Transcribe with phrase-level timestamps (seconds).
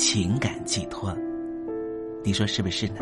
[0.00, 1.12] 情感寄托，
[2.22, 3.00] 你说是不是呢？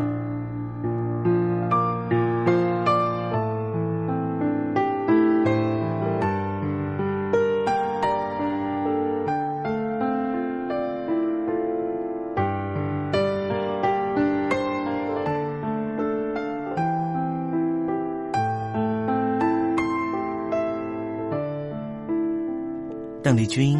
[23.21, 23.77] 邓丽君。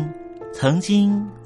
[0.54, 1.24] 曾经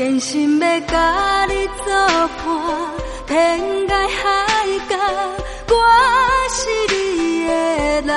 [0.00, 1.92] 跟心要甲你作
[2.38, 2.48] 伴，
[3.26, 4.24] 天涯海
[4.88, 4.96] 角，
[5.68, 5.74] 我
[6.48, 7.52] 是你的
[8.06, 8.10] 人。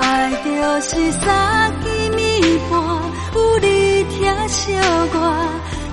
[0.00, 0.50] 爱就
[0.80, 1.86] 是三更
[2.18, 2.72] 暝半，
[3.36, 5.16] 有你疼惜我，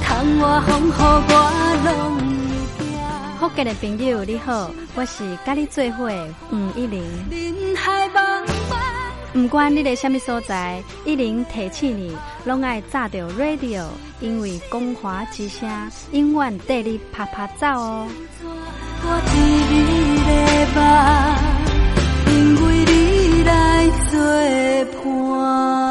[0.04, 1.32] 窗外风雨我
[1.86, 1.88] 拢
[2.80, 2.90] 会惊。
[3.40, 6.10] 福建的朋友你好，我是甲你做伙
[6.52, 7.04] 吴一玲。
[7.30, 8.10] 人海
[9.34, 13.86] 不管你在什么所在，一零提起你，拢爱炸着 radio，
[14.20, 15.70] 因为光华之声
[16.12, 18.06] 永远带你啪啪走哦。
[19.04, 19.40] 我你
[20.28, 20.32] 的
[22.30, 22.94] 因为你
[23.44, 24.20] 来作
[25.02, 25.91] 伴。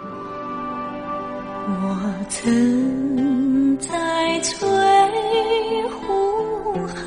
[1.67, 1.71] 我
[2.29, 4.57] 曾在翠
[5.89, 7.05] 湖畔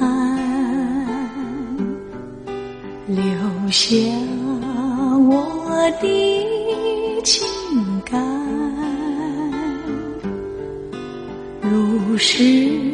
[3.06, 3.16] 留
[3.70, 3.96] 下
[5.28, 6.06] 我的
[7.22, 7.46] 情
[8.04, 8.20] 感，
[11.60, 12.93] 如诗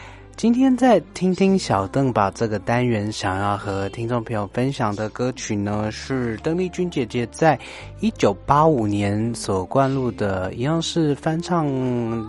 [0.37, 7.59] 今天在听听小邓吧这个单元，想要和听众朋友分享的歌曲呢，是邓丽君姐姐在
[7.99, 11.67] 一九八五年所灌录的，一样是翻唱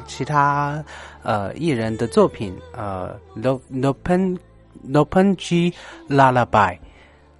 [0.06, 0.84] 其他
[1.22, 4.36] 呃艺人的作品，呃，No No Pen
[4.82, 5.72] No Pen G
[6.08, 6.78] Lullaby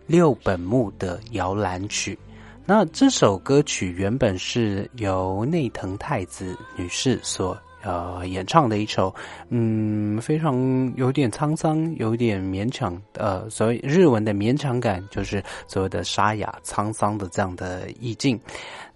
[0.07, 2.19] 六本木的摇篮曲。
[2.65, 9.15] 那这首歌曲原本是由内藤太子女士所呃演唱的一首，
[9.49, 18.39] 嗯，非常有点沧桑，有点勉强，呃，所谓日文的勉强感，就是所谓的沙哑沧桑的这样的意境。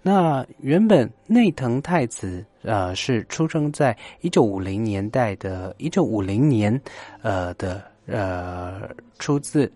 [0.01, 6.81] 那原本内藤太子呃是出生在一九五零年代的，一九五零年
[7.21, 8.89] 呃的呃
[9.19, 9.71] 出自。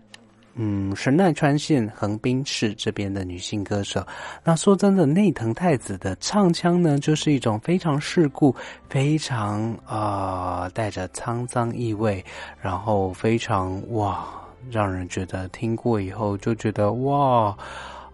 [0.54, 4.06] 嗯，神奈川县横滨市这边的女性歌手。
[4.44, 8.54] 那说真的，内藤太子的唱腔呢，就是一种非常世故、
[8.88, 12.22] 非常啊带着沧桑意味，
[12.60, 14.26] 然后非常哇，
[14.70, 17.56] 让人觉得听过以后就觉得哇，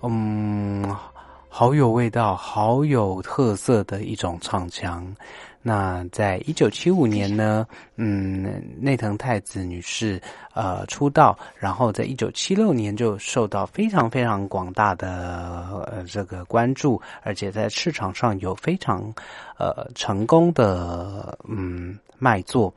[0.02, 0.96] 嗯，
[1.48, 5.04] 好有味道、好有特色的一种唱腔。
[5.60, 10.20] 那在一九七五年呢，嗯，内藤太子女士
[10.54, 19.12] 呃出道，然后在一九七六年就受到非常非常广大的呃这个关注，而且在市场上有非常
[19.58, 22.72] 呃成功的嗯卖座。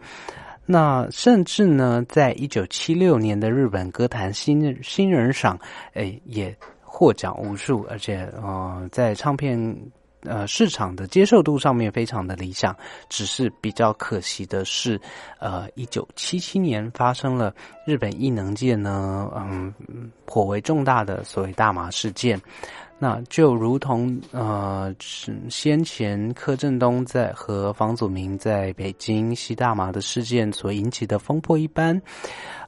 [0.66, 5.58] 那甚至呢，在一九七六年的日本歌坛新新人赏，
[5.94, 9.78] 诶也获奖无数，而且呃在唱片。
[10.24, 12.75] 呃，市场的接受度上面非常的理想，
[13.10, 15.00] 只是比较可惜的是，
[15.40, 17.53] 呃，一九七七年发生了
[17.86, 19.74] 日本异能界呢，嗯，
[20.25, 22.40] 颇为重大的所谓大麻事件。
[23.03, 24.94] 那就如同呃，
[25.50, 32.00] 先前柯震东在和房祖名在北京吸大麻的事件所引起的风波一般，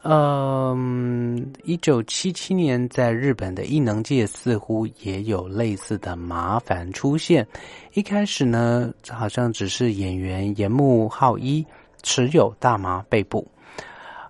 [0.01, 7.47] 嗯，一九七七年在日本的艺能界似乎也有类似的麻烦出现。
[7.93, 11.63] 一开始呢，好像只是演员岩木浩一
[12.01, 13.47] 持有大麻被捕。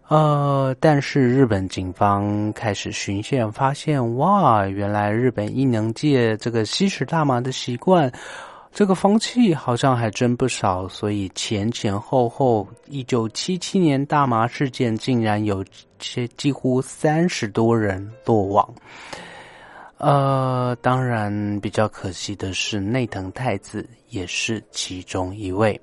[0.10, 8.12] 呃，但是日本警方开始巡线，发现哇，原来日本艺能界这个吸食大麻的习惯，
[8.72, 10.88] 这个风气好像还真不少。
[10.90, 15.66] 所以前前后后，一九七七年大麻事件竟然有
[16.00, 18.72] 些几乎三十多人落网。
[19.98, 25.80] 呃，当然比较可惜的是，内藤太子也是其中一位。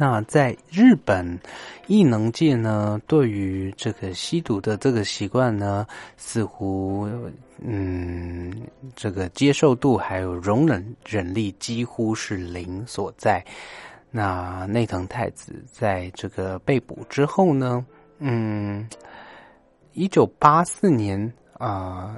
[0.00, 1.38] 那在日本
[1.88, 5.84] 艺能界呢，对于这个吸毒的这个习惯呢，
[6.16, 7.08] 似乎
[7.60, 8.54] 嗯，
[8.94, 13.44] 这个接受度还有容忍忍力几乎是零所在。
[14.12, 17.84] 那内藤太子在这个被捕之后呢，
[18.20, 18.88] 嗯，
[19.94, 21.30] 一九八四年。
[21.58, 22.16] 啊，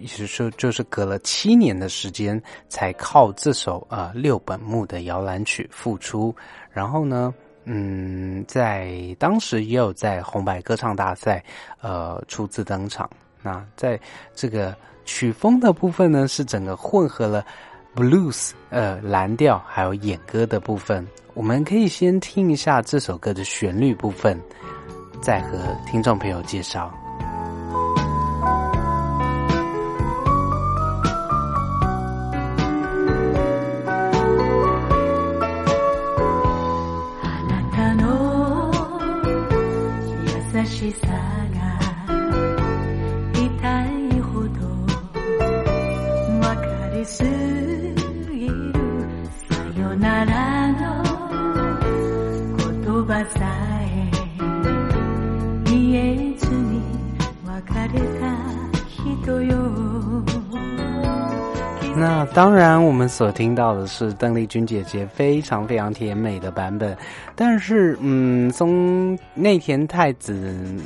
[0.00, 6.34] 意思说就是隔了七年的时间，才靠这首啊六本木的摇篮曲复出。
[6.72, 11.42] 然后呢，嗯，在当时也有在红白歌唱大赛
[11.80, 13.08] 呃初次登场。
[13.42, 13.98] 那在
[14.34, 17.44] 这个曲风的部分呢，是整个混合了
[17.94, 21.06] blues 呃蓝调还有演歌的部分。
[21.34, 24.38] 我们可以先听一下这首歌的旋律部分，
[25.22, 26.92] 再和听众朋友介绍。
[62.40, 66.96] 当然，我们所听到的是邓丽君姐姐非常非常甜美的版本，
[67.36, 70.32] 但是，嗯，松内田太子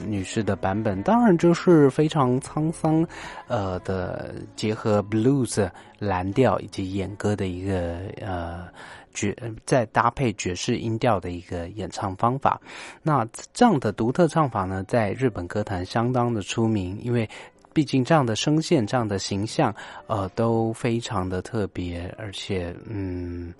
[0.05, 3.07] 女士的版本，当然就是非常沧桑，
[3.47, 8.67] 呃的结合 blues 蓝调以及演歌的一个呃。
[9.17, 9.33] 爵
[9.64, 12.61] 再搭配爵士音调的一个演唱方法，
[13.01, 17.31] 那这样的独特唱法呢，在日本歌坛相当的出名，因为
[17.75, 19.75] 毕竟这样的声线、这样的形象，
[20.07, 23.53] 呃，都非常的特别，而且，嗯。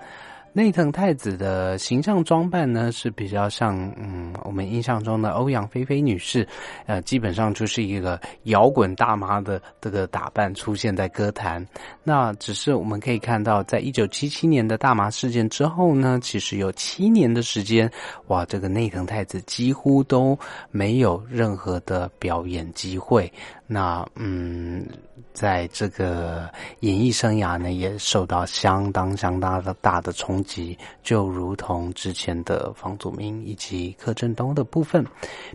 [0.57, 6.47] 内藤太子的形象装扮呢是比较像，嗯，我们印象中的欧阳菲菲女士，
[6.87, 11.67] 呃，基本上就是一个摇滚大妈的这个打扮出现在歌坛。
[12.05, 17.91] 那只是我们可以看到，在一九七七年的大麻事件之后呢，其实有七年的时间，
[18.29, 20.39] 哇，这个内藤太子几乎都
[20.71, 23.29] 没有任何的表演机会。
[23.67, 24.87] 那嗯，
[25.33, 26.51] 在这个
[26.81, 35.05] 演艺生涯呢，也受到相当相当的大的冲击，就如同之前的房祖名以及柯震东的部分。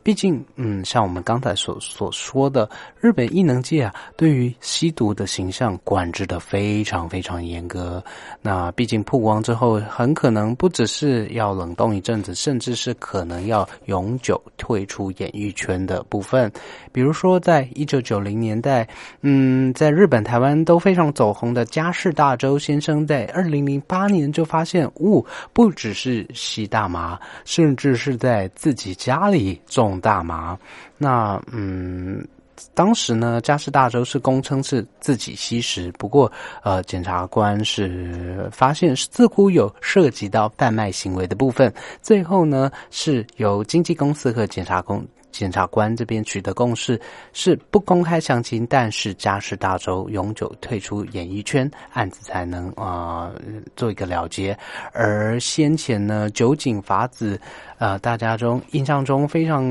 [0.04, 2.68] 毕竟，嗯，像我们刚才所所说的，
[3.00, 8.04] 日本艺能界啊，对于吸毒的形象管制的非常非常严格。
[8.42, 16.52] 那毕竟曝光之后，很可能不只是要冷冻一阵子，甚至是可能要永久退出演艺圈的部分。
[16.92, 18.88] 比如说，在一九九零年代，
[19.22, 30.58] 嗯，在日本、台湾都非常走红的加世大周先生，在二零零八年就发现，哦，不只是吸大麻，甚至是在自己家里种大麻。
[30.98, 32.26] 那，嗯，
[32.74, 36.30] 当时呢，加世大周是公称是自己吸食，不过，
[36.64, 45.06] 呃，检察官是发现似乎有涉及到贩卖行为的部分，最后呢，是由经纪公司和检察公。
[45.32, 47.00] 检察官这边取得共识
[47.34, 53.32] 是不公开详情，但是嘉世大周永久退出演艺圈，案子才能啊
[53.76, 54.58] 做一个了结。
[54.92, 57.40] 而先前呢，酒井法子，
[57.78, 59.64] 呃，大家中印象中非常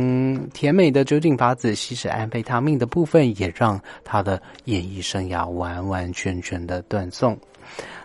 [0.54, 7.38] 甜美的酒井法子吸食安非他命的部分，也让他的演艺生涯完完全全的断送。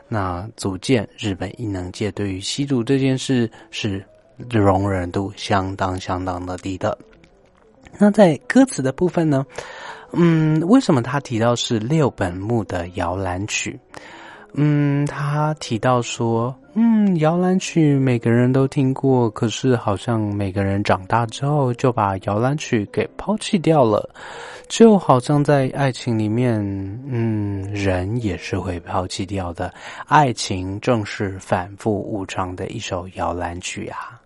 [0.07, 4.05] 那足见日本艺能界对于吸毒这件事是
[4.49, 6.95] 容忍度相当相当的低的。
[7.97, 9.45] 那在歌词的部分呢？
[10.11, 13.79] 嗯，为什么他提到是六本木的摇篮曲？
[14.55, 24.07] 嗯，他提到说，嗯，摇篮曲每个人都听过，可是好像每个人长大之后就把摇篮曲给抛弃掉了，
[24.67, 26.59] 就好像在爱情里面，
[27.07, 29.73] 嗯，人也是会抛弃掉的。
[30.05, 34.21] 爱情正是反复无常的一首摇篮曲啊！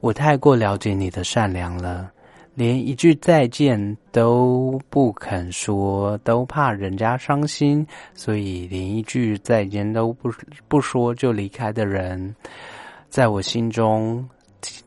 [0.00, 2.10] 我太过了解你的善良了。
[2.54, 10.30] 连一句再见都不肯说，都怕人家伤心，所以连一句再见都不
[10.68, 12.34] 不说就离开的人，
[13.08, 14.28] 在我心中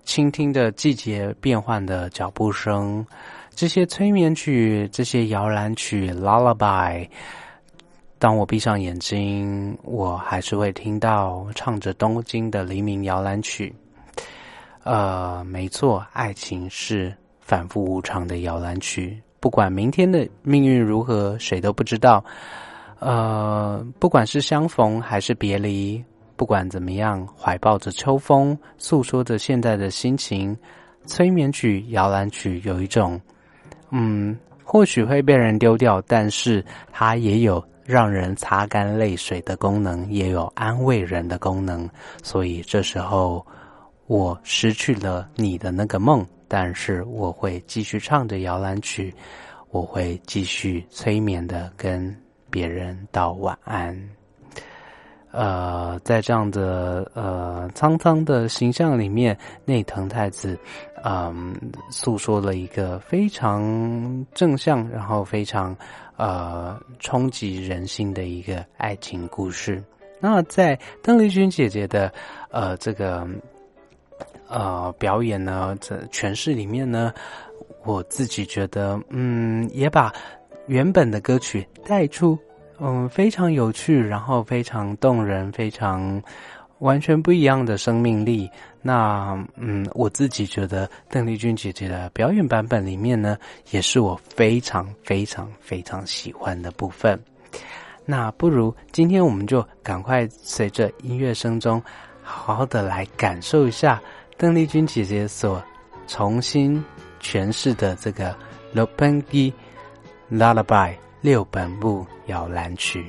[0.03, 3.03] 倾听着季节变换的脚步声，
[3.55, 7.07] 这些催眠曲，这些摇篮曲，lullaby。
[8.19, 13.73] 当我闭上眼睛，我还是会听到唱着东京的黎明摇篮曲。
[14.83, 17.13] 呃，没错，爱情是。
[17.45, 22.25] 反复无常的摇篮曲，不管明天的命运如何，谁都不知道。
[22.97, 26.03] 呃，不管是相逢还是别离，
[26.35, 30.57] 不管怎么样，怀抱着秋风，诉说着现在的心情。
[31.05, 33.21] 催眠曲、摇篮曲有一种，
[33.91, 41.87] 嗯，或许会被人丢掉，但是它也有让人擦干泪水的功能，也有安慰人的功能。
[42.23, 43.45] 所以这时候，
[44.07, 46.25] 我失去了你的那个梦。
[46.47, 49.11] 但是我会继续唱着摇篮曲，
[49.71, 52.15] 我会继续催眠的跟
[52.51, 53.99] 别人道晚安。
[55.31, 60.57] 呃，在这样的呃沧桑的形象里面，内藤太子
[61.03, 61.55] 嗯
[61.89, 65.75] 诉说了一个非常正向，然后非常
[66.15, 69.83] 呃冲击人心的一个爱情故事。
[70.19, 72.13] 那在邓丽君姐姐的
[72.51, 73.27] 呃这个。
[74.47, 77.13] 呃，表演呢，这诠释里面呢，
[77.83, 80.13] 我自己觉得，嗯，也把
[80.67, 82.37] 原本的歌曲带出，
[82.79, 86.21] 嗯，非常有趣，然后非常动人，非常
[86.79, 88.49] 完全不一样的生命力。
[88.81, 93.37] 那，嗯，我自己觉得邓丽君姐姐的表演版本里面呢，
[93.71, 97.19] 也是我非常非常非常喜欢的部分。
[98.05, 101.81] 那不如今天我们就赶快随着音乐声中，
[102.21, 103.99] 好好的来感受一下。
[104.37, 105.63] 邓丽君姐姐所
[106.07, 106.83] 重新
[107.21, 108.31] 诠释的这个
[108.75, 109.53] 《Lopengi
[110.29, 110.65] Lullaby》
[111.21, 113.05] 六本木摇篮曲。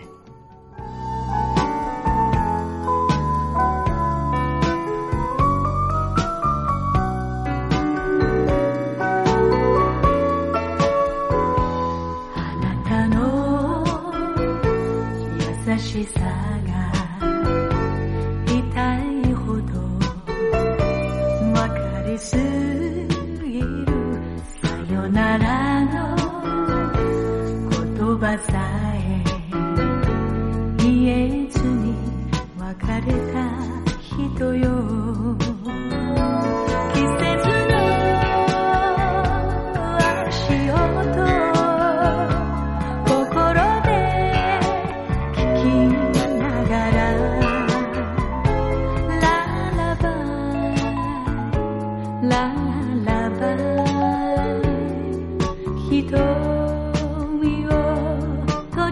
[15.97, 16.46] 言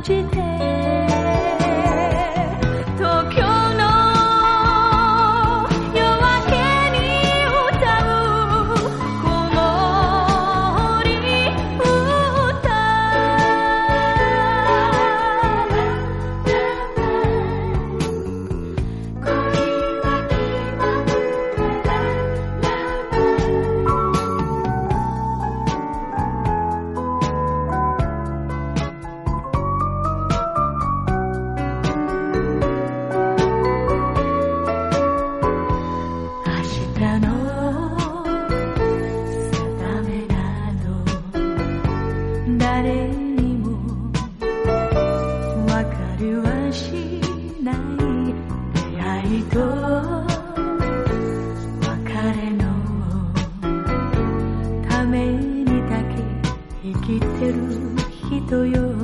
[0.05, 0.94] de Deus.
[57.07, 57.55] 生きてる
[58.31, 59.04] 人よ。